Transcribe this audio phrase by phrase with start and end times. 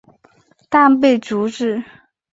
[0.67, 1.83] 但被阻止。